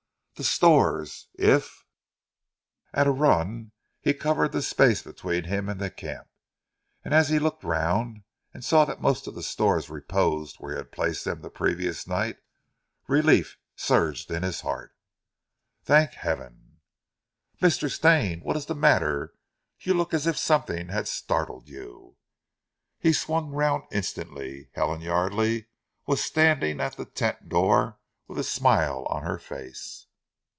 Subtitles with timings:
[0.35, 1.27] "The stores.
[1.35, 1.85] If"
[2.95, 6.29] At a run he covered the space between him and the camp,
[7.05, 10.77] and as he looked round and saw that most of the stores reposed where he
[10.79, 12.37] had placed them the previous night,
[13.07, 14.95] relief surged in his heart.
[15.83, 16.79] "Thank heaven!"
[17.61, 17.87] "Mr.
[17.87, 19.35] Stane, what is the matter?
[19.81, 22.17] You look as if something had startled you."
[22.97, 24.71] He swung round instantly.
[24.73, 25.67] Helen Yardely
[26.07, 30.07] was standing at the tent door with a smile on her face.